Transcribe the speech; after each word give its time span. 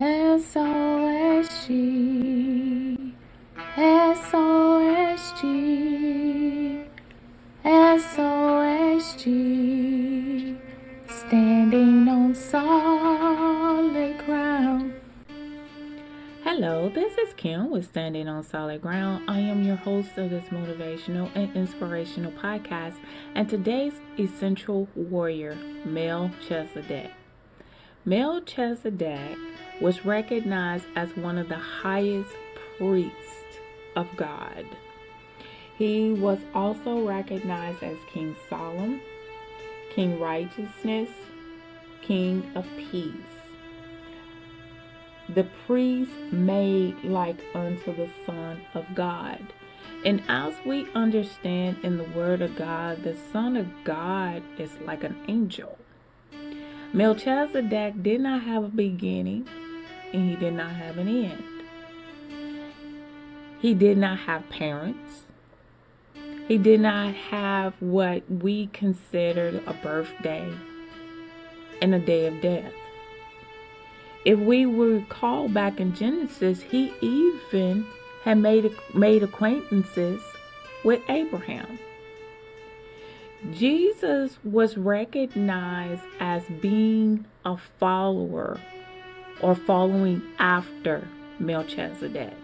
S-O-S-G 0.00 1.74
S-O-S-G 3.76 4.44
S-O-S-G 7.64 9.26
Standing 11.08 12.08
on 12.08 12.32
solid 12.32 14.18
ground 14.24 14.94
Hello, 16.44 16.88
this 16.90 17.18
is 17.18 17.34
Kim 17.34 17.68
with 17.68 17.88
Standing 17.88 18.28
on 18.28 18.44
Solid 18.44 18.80
Ground. 18.80 19.28
I 19.28 19.40
am 19.40 19.64
your 19.64 19.74
host 19.74 20.16
of 20.16 20.30
this 20.30 20.44
motivational 20.44 21.28
and 21.34 21.52
inspirational 21.56 22.30
podcast, 22.32 22.94
and 23.34 23.48
today's 23.48 23.94
essential 24.16 24.88
warrior, 24.94 25.56
Melchizedek. 25.84 27.10
Melchizedek 28.08 29.36
was 29.82 30.06
recognized 30.06 30.86
as 30.96 31.14
one 31.14 31.36
of 31.36 31.50
the 31.50 31.56
highest 31.56 32.30
priests 32.78 33.58
of 33.96 34.08
God. 34.16 34.64
He 35.76 36.12
was 36.12 36.38
also 36.54 37.06
recognized 37.06 37.82
as 37.82 37.98
King 38.10 38.34
Solomon, 38.48 39.02
King 39.94 40.18
Righteousness, 40.18 41.10
King 42.00 42.50
of 42.54 42.64
Peace. 42.78 43.12
The 45.34 45.46
priest 45.66 46.32
made 46.32 47.04
like 47.04 47.38
unto 47.54 47.94
the 47.94 48.08
Son 48.24 48.62
of 48.72 48.86
God. 48.94 49.52
And 50.06 50.22
as 50.28 50.54
we 50.64 50.90
understand 50.94 51.76
in 51.82 51.98
the 51.98 52.04
Word 52.04 52.40
of 52.40 52.56
God, 52.56 53.02
the 53.02 53.18
Son 53.34 53.54
of 53.54 53.66
God 53.84 54.42
is 54.58 54.70
like 54.86 55.04
an 55.04 55.18
angel. 55.28 55.76
Melchizedek 56.92 58.02
did 58.02 58.22
not 58.22 58.42
have 58.42 58.64
a 58.64 58.68
beginning 58.68 59.46
and 60.12 60.30
he 60.30 60.36
did 60.36 60.54
not 60.54 60.70
have 60.70 60.96
an 60.96 61.08
end. 61.08 61.42
He 63.60 63.74
did 63.74 63.98
not 63.98 64.18
have 64.20 64.48
parents. 64.48 65.26
He 66.46 66.56
did 66.56 66.80
not 66.80 67.12
have 67.14 67.74
what 67.80 68.22
we 68.30 68.68
considered 68.68 69.62
a 69.66 69.74
birthday 69.74 70.50
and 71.82 71.94
a 71.94 71.98
day 71.98 72.26
of 72.26 72.40
death. 72.40 72.72
If 74.24 74.38
we 74.38 74.64
recall 74.64 75.48
back 75.48 75.80
in 75.80 75.94
Genesis, 75.94 76.62
he 76.62 76.92
even 77.02 77.86
had 78.22 78.38
made, 78.38 78.70
made 78.94 79.22
acquaintances 79.22 80.22
with 80.84 81.02
Abraham. 81.08 81.78
Jesus 83.52 84.38
was 84.42 84.76
recognized 84.76 86.02
as 86.18 86.42
being 86.60 87.24
a 87.44 87.56
follower 87.78 88.60
or 89.40 89.54
following 89.54 90.22
after 90.38 91.06
Melchizedek. 91.38 92.34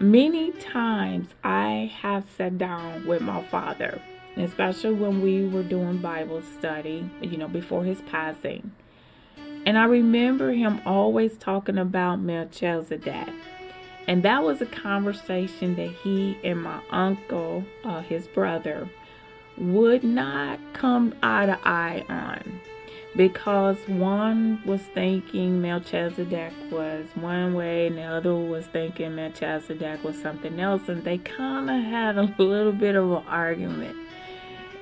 Many 0.00 0.50
times 0.52 1.28
I 1.42 1.90
have 2.02 2.24
sat 2.36 2.58
down 2.58 3.06
with 3.06 3.22
my 3.22 3.42
father, 3.44 4.00
especially 4.36 4.92
when 4.92 5.22
we 5.22 5.46
were 5.46 5.62
doing 5.62 5.98
Bible 5.98 6.42
study, 6.58 7.08
you 7.22 7.38
know, 7.38 7.48
before 7.48 7.84
his 7.84 8.02
passing. 8.02 8.72
And 9.64 9.78
I 9.78 9.84
remember 9.84 10.52
him 10.52 10.82
always 10.84 11.38
talking 11.38 11.78
about 11.78 12.20
Melchizedek. 12.20 13.30
And 14.06 14.22
that 14.22 14.42
was 14.42 14.60
a 14.60 14.66
conversation 14.66 15.76
that 15.76 15.90
he 15.90 16.38
and 16.44 16.62
my 16.62 16.80
uncle, 16.90 17.64
uh, 17.84 18.02
his 18.02 18.26
brother, 18.26 18.88
would 19.56 20.04
not 20.04 20.58
come 20.74 21.14
eye 21.22 21.46
to 21.46 21.58
eye 21.64 22.04
on 22.08 22.60
because 23.16 23.76
one 23.86 24.60
was 24.64 24.80
thinking 24.92 25.62
Melchizedek 25.62 26.52
was 26.70 27.06
one 27.14 27.54
way 27.54 27.86
and 27.86 27.96
the 27.96 28.02
other 28.02 28.34
was 28.34 28.66
thinking 28.66 29.14
Melchizedek 29.14 30.02
was 30.02 30.20
something 30.20 30.58
else, 30.58 30.88
and 30.88 31.04
they 31.04 31.18
kind 31.18 31.70
of 31.70 31.82
had 31.84 32.18
a 32.18 32.22
little 32.38 32.72
bit 32.72 32.96
of 32.96 33.10
an 33.10 33.24
argument. 33.28 33.96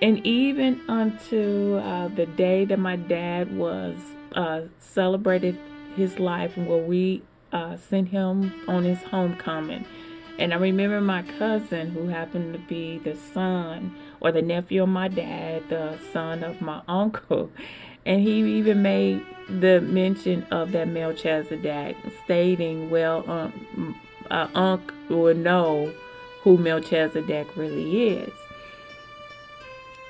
And 0.00 0.26
even 0.26 0.80
unto 0.88 1.76
uh, 1.76 2.08
the 2.08 2.26
day 2.26 2.64
that 2.64 2.78
my 2.78 2.96
dad 2.96 3.56
was 3.56 3.96
uh, 4.32 4.62
celebrated 4.78 5.58
his 5.94 6.18
life, 6.18 6.56
where 6.56 6.82
we 6.82 7.22
uh, 7.54 7.76
sent 7.76 8.08
him 8.08 8.52
on 8.68 8.84
his 8.84 9.02
homecoming. 9.04 9.86
And 10.38 10.52
I 10.52 10.56
remember 10.56 11.00
my 11.00 11.22
cousin, 11.38 11.90
who 11.90 12.08
happened 12.08 12.52
to 12.54 12.58
be 12.58 12.98
the 12.98 13.16
son 13.32 13.96
or 14.20 14.32
the 14.32 14.42
nephew 14.42 14.82
of 14.82 14.88
my 14.88 15.06
dad, 15.06 15.62
the 15.68 15.96
son 16.12 16.42
of 16.42 16.60
my 16.60 16.82
uncle. 16.88 17.50
And 18.04 18.20
he 18.20 18.58
even 18.58 18.82
made 18.82 19.24
the 19.48 19.80
mention 19.80 20.42
of 20.50 20.72
that 20.72 20.88
Melchizedek, 20.88 21.96
stating, 22.24 22.90
well, 22.90 23.24
um, 23.30 23.98
uh, 24.30 24.48
Unc 24.54 24.92
will 25.08 25.34
know 25.34 25.92
who 26.42 26.58
Melchizedek 26.58 27.56
really 27.56 28.08
is. 28.08 28.32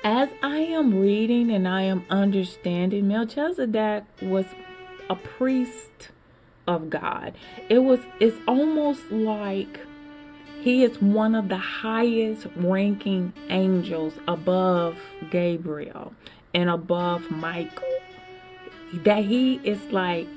As 0.03 0.29
I 0.41 0.57
am 0.57 0.99
reading 0.99 1.51
and 1.51 1.67
I 1.67 1.83
am 1.83 2.03
understanding, 2.09 3.07
Melchizedek 3.07 4.03
was 4.21 4.45
a 5.09 5.15
priest 5.15 6.09
of 6.67 6.89
God. 6.89 7.33
It 7.69 7.79
was 7.79 7.99
it's 8.19 8.37
almost 8.47 9.11
like 9.11 9.79
he 10.61 10.83
is 10.83 10.99
one 11.01 11.35
of 11.35 11.49
the 11.49 11.57
highest 11.57 12.47
ranking 12.55 13.33
angels 13.49 14.13
above 14.27 14.97
Gabriel 15.29 16.13
and 16.53 16.69
above 16.69 17.29
Michael. 17.29 17.83
That 19.03 19.25
he 19.25 19.55
is 19.63 19.79
like 19.91 20.27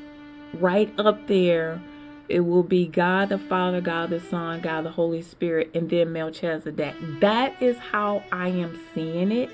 right 0.54 0.92
up 0.98 1.26
there. 1.28 1.80
It 2.28 2.40
will 2.40 2.62
be 2.62 2.86
God 2.86 3.30
the 3.30 3.38
Father, 3.38 3.80
God 3.80 4.10
the 4.10 4.20
Son, 4.20 4.60
God 4.60 4.84
the 4.84 4.90
Holy 4.90 5.22
Spirit, 5.22 5.70
and 5.74 5.88
then 5.88 6.12
Melchizedek. 6.12 6.94
That 7.20 7.62
is 7.62 7.78
how 7.78 8.22
I 8.30 8.48
am 8.48 8.78
seeing 8.94 9.32
it 9.32 9.48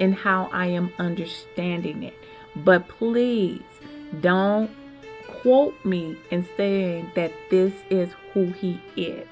and 0.00 0.14
how 0.14 0.48
I 0.52 0.68
am 0.68 0.90
understanding 0.98 2.02
it. 2.02 2.14
But 2.56 2.88
please 2.88 3.62
don't 4.22 4.70
quote 5.44 5.76
me 5.84 6.16
in 6.30 6.48
saying 6.56 7.12
that 7.14 7.30
this 7.50 7.74
is 7.90 8.08
who 8.32 8.46
he 8.46 8.80
is 8.96 9.28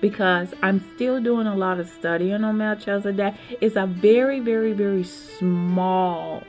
because 0.00 0.54
I'm 0.62 0.78
still 0.94 1.20
doing 1.20 1.48
a 1.48 1.56
lot 1.56 1.80
of 1.80 1.88
studying 1.88 2.44
on 2.44 2.58
Melchizedek. 2.58 3.34
It's 3.60 3.74
a 3.74 3.86
very, 3.86 4.38
very, 4.38 4.72
very 4.72 5.02
small 5.02 6.44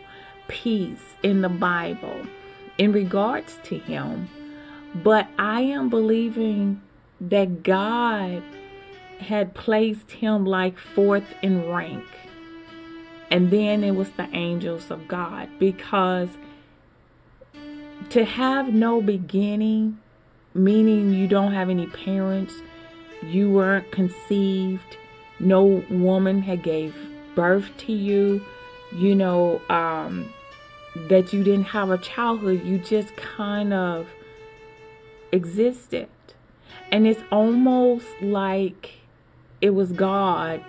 piece 0.47 1.15
in 1.23 1.41
the 1.41 1.49
Bible 1.49 2.27
in 2.77 2.91
regards 2.91 3.57
to 3.63 3.79
him. 3.79 4.29
But 4.93 5.27
I 5.39 5.61
am 5.61 5.89
believing 5.89 6.79
that 7.19 7.63
God 7.63 8.43
had 9.19 9.55
placed 9.55 10.11
him 10.11 10.45
like 10.45 10.77
fourth 10.77 11.25
in 11.41 11.67
rank. 11.67 12.05
And 13.31 13.49
then 13.49 13.83
it 13.83 13.95
was 13.95 14.11
the 14.11 14.29
angels 14.35 14.91
of 14.91 15.07
God 15.07 15.49
because 15.57 16.29
to 18.09 18.25
have 18.25 18.73
no 18.73 19.01
beginning, 19.01 19.99
meaning 20.53 21.13
you 21.13 21.27
don't 21.27 21.53
have 21.53 21.69
any 21.69 21.87
parents, 21.87 22.53
you 23.23 23.49
weren't 23.49 23.91
conceived 23.91 24.97
no 25.39 25.83
woman 25.89 26.41
had 26.41 26.63
gave 26.63 26.95
birth 27.35 27.69
to 27.77 27.93
you 27.93 28.41
you 28.95 29.15
know 29.15 29.61
um, 29.69 30.31
that 31.09 31.31
you 31.31 31.43
didn't 31.43 31.65
have 31.65 31.89
a 31.91 31.97
childhood 31.99 32.63
you 32.65 32.77
just 32.79 33.15
kind 33.15 33.73
of 33.73 34.07
existed. 35.31 36.07
And 36.91 37.05
it's 37.05 37.21
almost 37.31 38.07
like 38.21 38.91
it 39.61 39.71
was 39.71 39.91
god 39.91 40.63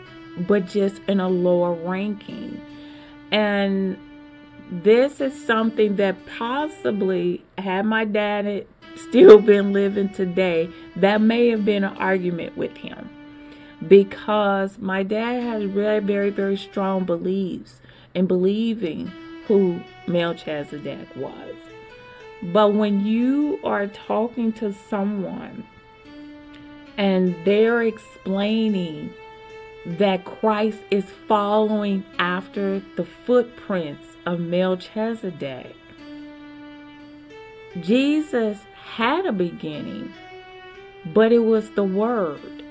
but 0.47 0.67
just 0.67 1.01
in 1.09 1.21
a 1.21 1.29
lower 1.29 1.73
ranking. 1.73 2.61
And 3.33 3.99
this 4.71 5.21
is 5.21 5.47
something 5.47 5.97
that 5.97 6.17
possibly 6.27 7.45
had 7.57 7.87
my 7.87 8.05
dad 8.05 8.67
still 8.97 9.39
been 9.41 9.73
living 9.73 10.11
today, 10.11 10.69
that 10.97 11.21
may 11.21 11.49
have 11.49 11.65
been 11.65 11.85
an 11.85 11.97
argument 11.97 12.57
with 12.57 12.77
him. 12.77 13.09
Because 13.87 14.79
my 14.79 15.03
dad 15.03 15.43
has 15.43 15.65
very, 15.71 16.01
very, 16.01 16.31
very 16.31 16.57
strong 16.57 17.05
beliefs 17.05 17.81
in 18.15 18.27
believing 18.27 19.07
who 19.47 19.81
Melchizedek 20.07 21.15
was. 21.17 21.55
But 22.43 22.75
when 22.75 23.05
you 23.05 23.59
are 23.65 23.87
talking 23.87 24.53
to 24.55 24.73
someone 24.73 25.65
and 26.97 27.35
they're 27.45 27.83
explaining 27.83 29.13
that 29.87 30.25
Christ 30.25 30.79
is 30.91 31.05
following 31.27 32.05
after 32.19 32.81
the 32.97 33.05
footprints 33.27 34.07
of 34.27 34.41
Melchizedek, 34.41 35.75
Jesus 37.81 38.59
had 38.75 39.27
a 39.27 39.33
beginning, 39.33 40.13
but 41.07 41.33
it 41.33 41.41
was 41.41 41.71
the 41.71 41.85
Word 41.85 42.63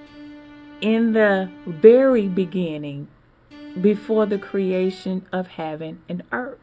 in 0.81 1.13
the 1.13 1.49
very 1.65 2.27
beginning 2.27 3.07
before 3.81 4.25
the 4.25 4.37
creation 4.39 5.25
of 5.31 5.47
heaven 5.47 6.01
and 6.09 6.23
earth. 6.31 6.59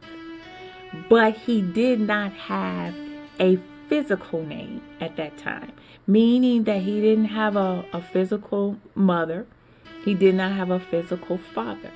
but 1.09 1.37
he 1.37 1.61
did 1.61 2.01
not 2.01 2.33
have 2.33 2.95
a 3.41 3.59
physical 3.89 4.43
name 4.45 4.81
at 5.01 5.17
that 5.17 5.37
time, 5.39 5.73
meaning 6.07 6.65
that 6.65 6.83
he 6.83 7.01
didn't 7.01 7.27
have 7.27 7.57
a, 7.57 7.85
a 7.93 8.01
physical 8.01 8.77
mother, 8.95 9.47
he 10.05 10.15
did 10.15 10.35
not 10.35 10.53
have 10.53 10.71
a 10.71 10.81
physical 10.81 11.39
father. 11.39 11.91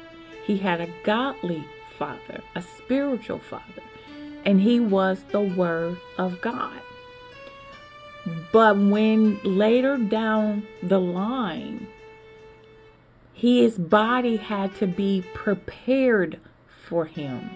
He 0.45 0.57
had 0.57 0.81
a 0.81 0.89
godly 1.05 1.65
father, 1.99 2.41
a 2.55 2.63
spiritual 2.63 3.39
father, 3.39 3.83
and 4.45 4.61
he 4.61 4.81
was 4.81 5.23
the 5.31 5.41
Word 5.41 5.99
of 6.17 6.41
God. 6.41 6.81
But 8.53 8.77
when 8.79 9.41
later 9.45 9.97
down 9.97 10.67
the 10.83 11.01
line, 11.01 11.87
his 13.35 13.79
body 13.79 14.37
had 14.37 14.75
to 14.77 14.87
be 14.87 15.25
prepared 15.35 16.41
for 16.89 17.05
him, 17.05 17.51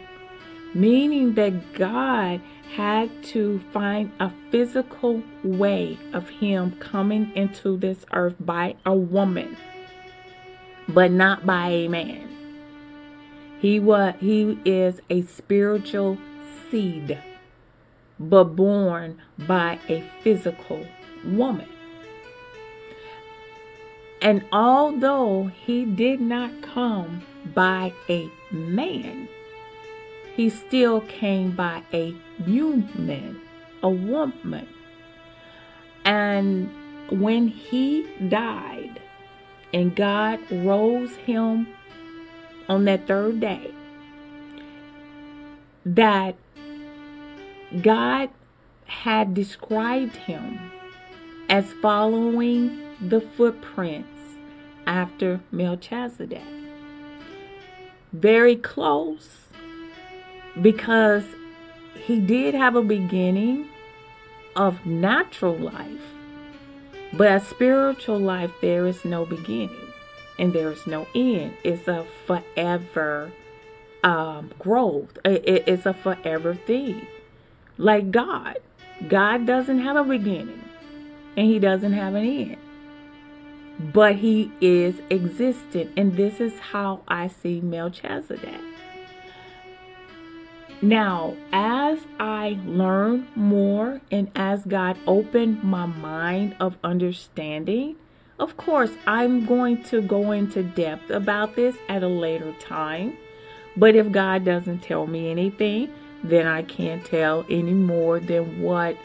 meaning 0.74 1.34
that 1.34 1.74
God 1.74 2.40
had 2.74 3.10
to 3.24 3.58
find 3.72 4.12
a 4.20 4.30
physical 4.50 5.22
way 5.42 5.98
of 6.12 6.28
him 6.28 6.72
coming 6.78 7.32
into 7.34 7.76
this 7.76 8.06
earth 8.12 8.36
by 8.40 8.76
a 8.86 8.94
woman, 8.94 9.56
but 10.88 11.10
not 11.10 11.46
by 11.46 11.68
a 11.68 11.88
man. 11.88 12.28
He 13.60 13.78
was 13.78 14.14
he 14.18 14.58
is 14.64 15.00
a 15.08 15.22
spiritual 15.22 16.18
seed, 16.70 17.18
but 18.18 18.44
born 18.56 19.20
by 19.38 19.78
a 19.88 20.02
physical 20.22 20.86
woman. 21.24 21.68
And 24.20 24.44
although 24.52 25.50
he 25.66 25.84
did 25.84 26.20
not 26.20 26.62
come 26.62 27.22
by 27.54 27.92
a 28.08 28.30
man, 28.52 29.28
he 30.36 30.48
still 30.48 31.00
came 31.02 31.50
by 31.52 31.82
a 31.92 32.14
human, 32.44 33.40
a 33.82 33.90
woman. 33.90 34.68
And 36.04 36.70
when 37.10 37.48
he 37.48 38.06
died 38.28 39.01
and 39.72 39.94
God 39.96 40.38
rose 40.50 41.14
him 41.16 41.66
on 42.68 42.84
that 42.84 43.06
third 43.06 43.40
day, 43.40 43.72
that 45.84 46.36
God 47.80 48.30
had 48.86 49.34
described 49.34 50.16
him 50.16 50.58
as 51.48 51.72
following 51.80 52.82
the 53.00 53.20
footprints 53.20 54.08
after 54.86 55.40
Melchizedek. 55.50 56.42
Very 58.12 58.56
close 58.56 59.48
because 60.60 61.24
he 61.94 62.20
did 62.20 62.54
have 62.54 62.76
a 62.76 62.82
beginning 62.82 63.68
of 64.54 64.84
natural 64.84 65.56
life, 65.56 66.11
but 67.12 67.28
a 67.30 67.44
spiritual 67.44 68.18
life, 68.18 68.50
there 68.60 68.86
is 68.86 69.04
no 69.04 69.24
beginning 69.24 69.92
and 70.38 70.52
there 70.52 70.70
is 70.70 70.86
no 70.86 71.06
end. 71.14 71.54
It's 71.62 71.86
a 71.88 72.06
forever 72.26 73.32
um, 74.02 74.50
growth, 74.58 75.18
it's 75.24 75.86
a 75.86 75.94
forever 75.94 76.54
thing. 76.54 77.06
Like 77.78 78.10
God, 78.10 78.58
God 79.08 79.46
doesn't 79.46 79.80
have 79.80 79.96
a 79.96 80.04
beginning 80.04 80.64
and 81.36 81.46
He 81.46 81.58
doesn't 81.58 81.92
have 81.92 82.14
an 82.14 82.24
end 82.24 82.56
but 83.78 84.16
he 84.16 84.50
is 84.60 85.00
existent. 85.10 85.90
And 85.96 86.16
this 86.16 86.40
is 86.40 86.58
how 86.58 87.02
I 87.08 87.28
see 87.28 87.60
Melchizedek. 87.60 88.60
Now, 90.82 91.36
as 91.52 92.00
I 92.18 92.58
learn 92.66 93.28
more 93.36 94.00
and 94.10 94.28
as 94.34 94.64
God 94.64 94.98
opened 95.06 95.62
my 95.62 95.86
mind 95.86 96.56
of 96.58 96.76
understanding, 96.82 97.94
of 98.40 98.56
course, 98.56 98.90
I'm 99.06 99.46
going 99.46 99.84
to 99.84 100.02
go 100.02 100.32
into 100.32 100.64
depth 100.64 101.08
about 101.10 101.54
this 101.54 101.76
at 101.88 102.02
a 102.02 102.08
later 102.08 102.52
time. 102.58 103.16
But 103.76 103.94
if 103.94 104.10
God 104.10 104.44
doesn't 104.44 104.80
tell 104.80 105.06
me 105.06 105.30
anything, 105.30 105.88
then 106.24 106.48
I 106.48 106.62
can't 106.62 107.04
tell 107.04 107.46
any 107.48 107.74
more 107.74 108.18
than 108.18 108.60
what 108.60 108.96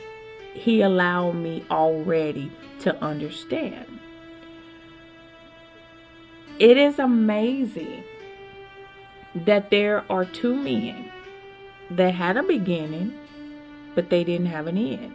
He 0.55 0.81
allowed 0.81 1.33
me 1.33 1.63
already 1.69 2.51
to 2.79 2.95
understand. 3.03 3.99
It 6.57 6.75
is 6.77 6.97
amazing 6.97 8.03
that 9.35 9.69
there 9.69 10.03
are 10.09 10.25
two 10.25 10.55
men 10.55 11.11
that 11.91 12.13
had 12.13 12.37
a 12.37 12.43
beginning, 12.43 13.13
but 13.95 14.09
they 14.09 14.23
didn't 14.23 14.47
have 14.47 14.67
an 14.67 14.77
end. 14.77 15.13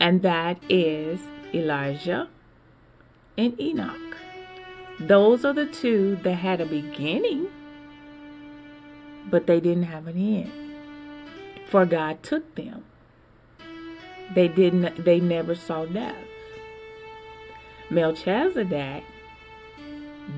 And 0.00 0.22
that 0.22 0.58
is 0.68 1.20
Elijah 1.54 2.28
and 3.36 3.58
Enoch. 3.60 4.16
Those 5.00 5.44
are 5.44 5.52
the 5.52 5.66
two 5.66 6.16
that 6.22 6.34
had 6.34 6.60
a 6.60 6.66
beginning, 6.66 7.48
but 9.30 9.46
they 9.46 9.60
didn't 9.60 9.84
have 9.84 10.06
an 10.06 10.16
end. 10.16 10.52
For 11.68 11.86
God 11.86 12.22
took 12.22 12.54
them. 12.54 12.84
They 14.34 14.48
didn't 14.48 15.04
they 15.04 15.20
never 15.20 15.54
saw 15.54 15.86
death. 15.86 16.16
Melchizedek 17.90 19.04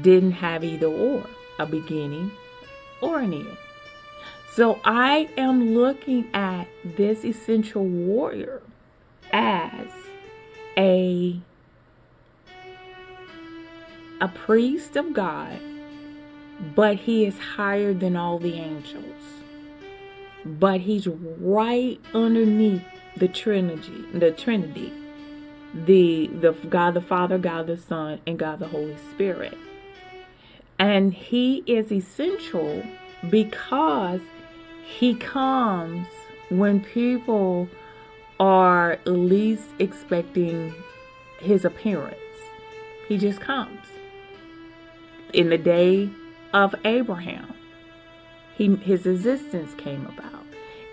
didn't 0.03 0.33
have 0.33 0.63
either 0.63 0.87
or 0.87 1.27
a 1.59 1.67
beginning 1.67 2.31
or 3.01 3.21
an 3.21 3.33
end. 3.33 3.57
So 4.53 4.81
I 4.85 5.29
am 5.39 5.75
looking 5.75 6.29
at 6.35 6.67
this 6.85 7.25
essential 7.25 7.85
warrior 7.85 8.63
as 9.33 9.89
a 10.77 11.41
a 14.21 14.29
priest 14.29 14.97
of 14.97 15.15
God, 15.15 15.59
but 16.75 16.97
he 16.97 17.25
is 17.25 17.39
higher 17.39 17.95
than 17.95 18.17
all 18.17 18.39
the 18.39 18.55
angels. 18.55 19.23
But 20.45 20.81
he's 20.81 21.07
right 21.07 22.01
underneath 22.13 22.83
the 23.17 23.29
Trinity, 23.29 24.05
the 24.13 24.33
Trinity, 24.33 24.93
the 25.75 26.27
the 26.27 26.53
God 26.69 26.95
the 26.95 27.01
Father, 27.01 27.39
God 27.39 27.69
the 27.69 27.77
Son, 27.77 28.21
and 28.27 28.37
God 28.37 28.59
the 28.59 28.69
Holy 28.69 28.97
Spirit. 29.13 29.57
And 30.79 31.15
he 31.15 31.63
is 31.67 31.93
essential 31.93 32.83
because 33.29 34.21
he 34.85 35.15
comes 35.15 36.07
when 36.49 36.81
people 36.81 37.69
are 38.39 38.99
least 39.05 39.69
expecting 39.79 40.75
his 41.41 41.65
appearance. 41.65 42.17
He 43.09 43.19
just 43.19 43.41
comes. 43.41 43.87
In 45.33 45.51
the 45.51 45.59
day 45.59 46.11
of 46.53 46.75
Abraham, 46.85 47.55
he, 48.57 48.75
his 48.77 49.07
existence 49.07 49.75
came 49.75 50.07
about. 50.07 50.45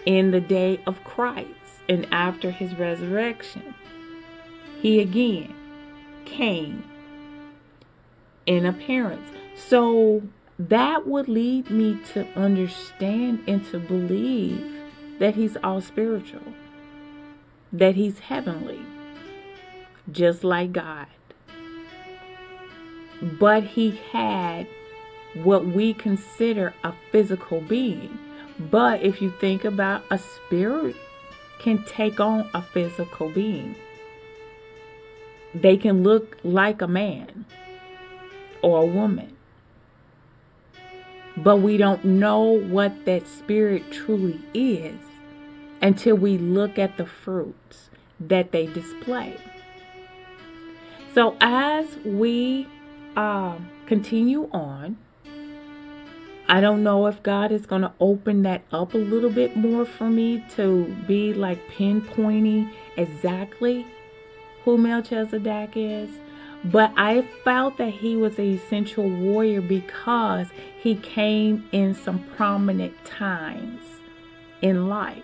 In 0.06 0.32
the 0.32 0.42
day 0.42 0.80
of 0.86 1.04
Christ 1.04 1.50
and 1.90 2.08
after 2.12 2.52
his 2.52 2.76
resurrection, 2.76 3.74
he 4.80 5.00
again 5.02 5.54
came 6.26 6.84
in 8.46 8.66
appearance. 8.66 9.30
So 9.56 10.22
that 10.60 11.08
would 11.08 11.28
lead 11.28 11.70
me 11.70 12.00
to 12.14 12.26
understand 12.36 13.44
and 13.48 13.66
to 13.72 13.80
believe 13.80 14.82
that 15.20 15.36
he's 15.36 15.58
all 15.64 15.82
spiritual, 15.82 16.54
that 17.72 17.96
he's 17.96 18.20
heavenly, 18.20 18.82
just 20.12 20.44
like 20.44 20.72
God. 20.72 21.08
But 23.22 23.64
he 23.64 24.00
had 24.12 24.68
what 25.36 25.66
we 25.66 25.94
consider 25.94 26.74
a 26.84 26.94
physical 27.12 27.62
being. 27.62 28.18
But 28.60 29.04
if 29.04 29.22
you 29.22 29.32
think 29.40 29.66
about 29.66 30.04
a 30.10 30.18
spirit 30.18 30.96
can 31.60 31.84
take 31.84 32.20
on 32.20 32.50
a 32.54 32.62
physical 32.62 33.30
being. 33.30 33.76
They 35.54 35.78
can 35.78 36.04
look 36.04 36.38
like 36.44 36.82
a 36.82 36.88
man 36.88 37.46
or 38.62 38.84
a 38.84 38.86
woman 38.86 39.37
but 41.38 41.58
we 41.58 41.78
don't 41.78 42.04
know 42.04 42.42
what 42.42 43.06
that 43.06 43.28
spirit 43.28 43.92
truly 43.92 44.40
is 44.54 45.00
until 45.82 46.16
we 46.16 46.38
look 46.38 46.80
at 46.80 46.98
the 46.98 47.06
fruits 47.06 47.90
that 48.20 48.52
they 48.52 48.66
display. 48.68 49.38
So, 51.14 51.36
as 51.40 51.98
we 52.04 52.68
uh, 53.16 53.58
continue 53.86 54.50
on, 54.52 54.98
I 56.50 56.62
don't 56.62 56.82
know 56.82 57.08
if 57.08 57.22
God 57.24 57.52
is 57.52 57.66
going 57.66 57.82
to 57.82 57.92
open 58.00 58.44
that 58.44 58.64
up 58.72 58.94
a 58.94 58.98
little 58.98 59.30
bit 59.30 59.58
more 59.58 59.86
for 59.86 60.10
me 60.10 60.44
to 60.56 60.86
be 61.08 61.34
like 61.34 61.60
pinpointing 61.70 62.72
exactly 62.96 63.86
who 64.64 64.78
Melchizedek 64.78 65.72
is. 65.76 66.10
But 66.64 66.92
I 66.98 67.22
felt 67.44 67.78
that 67.78 67.92
he 67.92 68.16
was 68.16 68.40
an 68.40 68.46
essential 68.46 69.10
warrior 69.10 69.62
because 69.62 70.48
he 70.82 70.96
came 70.96 71.68
in 71.72 71.94
some 71.94 72.24
prominent 72.36 73.06
times 73.06 73.84
in 74.62 74.90
life. 74.90 75.24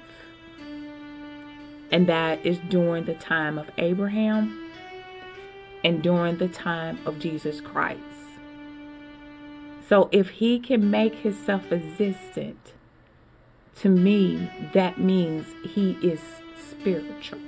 And 1.92 2.08
that 2.08 2.46
is 2.46 2.60
during 2.70 3.06
the 3.06 3.14
time 3.16 3.58
of 3.58 3.70
Abraham 3.78 4.72
and 5.84 6.02
during 6.02 6.38
the 6.38 6.48
time 6.48 7.00
of 7.06 7.20
Jesus 7.20 7.62
Christ. 7.62 8.00
So 9.88 10.10
if 10.12 10.30
he 10.30 10.60
can 10.60 10.90
make 10.90 11.14
himself 11.16 11.72
existent, 11.72 12.74
to 13.78 13.90
me, 13.90 14.50
that 14.74 15.00
means 15.00 15.46
he 15.64 15.98
is 16.02 16.20
spiritual. 16.70 17.40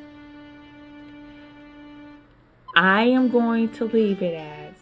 I 2.75 3.03
am 3.03 3.29
going 3.29 3.69
to 3.73 3.85
leave 3.85 4.21
it 4.21 4.33
as 4.35 4.73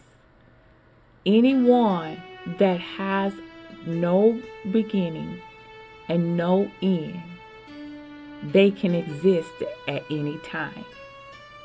anyone 1.25 2.21
that 2.57 2.79
has 2.79 3.33
no 3.85 4.41
beginning 4.71 5.39
and 6.09 6.35
no 6.35 6.71
end, 6.81 7.21
they 8.43 8.71
can 8.71 8.93
exist 8.93 9.51
at 9.87 10.03
any 10.09 10.37
time. 10.39 10.85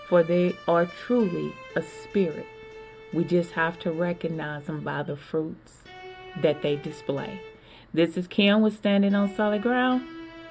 For 0.09 0.23
they 0.23 0.55
are 0.67 0.87
truly 0.87 1.53
a 1.77 1.83
spirit. 1.83 2.47
We 3.13 3.25
just 3.25 3.53
have 3.53 3.79
to 3.81 3.91
recognize 3.91 4.67
them 4.67 4.83
by 4.83 5.03
the 5.03 5.17
fruits 5.17 5.79
that 6.43 6.63
they 6.63 6.77
display. 6.77 7.41
This 7.93 8.17
is 8.17 8.27
Kim 8.27 8.61
with 8.61 8.77
Standing 8.77 9.15
on 9.15 9.35
Solid 9.35 9.63
Ground. 9.63 10.03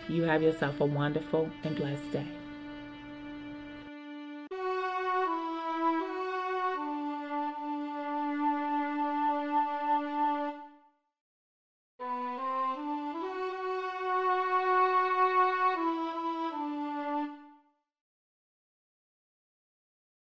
You 0.09 0.23
have 0.23 0.41
yourself 0.41 0.79
a 0.79 0.85
wonderful 0.85 1.49
and 1.63 1.75
blessed 1.75 2.11
day. 2.11 2.27